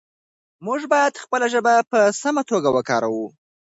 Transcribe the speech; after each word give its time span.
موږ 0.65 0.81
باید 0.93 1.21
خپله 1.23 1.45
ژبه 1.53 1.73
په 1.91 1.99
سمه 2.21 2.43
توګه 2.51 2.69
وکاروو 2.73 3.27